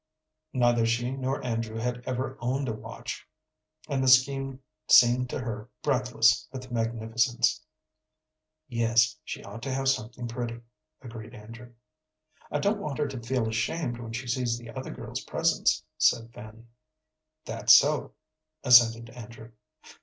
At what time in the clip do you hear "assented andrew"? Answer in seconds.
18.63-19.51